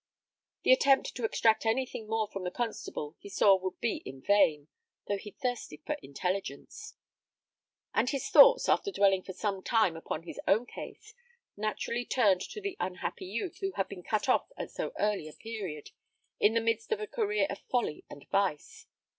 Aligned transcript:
The 0.63 0.73
attempt 0.73 1.13
to 1.15 1.25
extract 1.25 1.63
anything 1.63 2.07
more 2.09 2.27
from 2.27 2.43
the 2.43 2.49
constable 2.49 3.15
he 3.19 3.29
saw 3.29 3.55
would 3.55 3.79
be 3.79 3.97
in 3.97 4.19
vain, 4.19 4.67
though 5.07 5.19
he 5.19 5.29
thirsted 5.29 5.83
for 5.85 5.93
intelligence; 6.01 6.95
and 7.93 8.09
his 8.09 8.27
thoughts, 8.27 8.67
after 8.67 8.91
dwelling 8.91 9.21
for 9.21 9.33
some 9.33 9.61
time 9.61 9.95
upon 9.95 10.23
his 10.23 10.39
own 10.47 10.65
case, 10.65 11.13
naturally 11.55 12.03
turned 12.03 12.41
to 12.41 12.59
the 12.59 12.77
unhappy 12.79 13.27
youth 13.27 13.59
who 13.59 13.73
had 13.73 13.87
been 13.89 14.01
cut 14.01 14.27
off 14.27 14.51
at 14.57 14.71
so 14.71 14.91
early 14.97 15.29
a 15.29 15.33
period, 15.33 15.91
in 16.39 16.55
the 16.55 16.61
midst 16.61 16.91
of 16.91 16.99
a 16.99 17.05
career 17.05 17.45
of 17.51 17.59
folly 17.69 18.03
and 18.09 18.27
vice. 18.31 18.87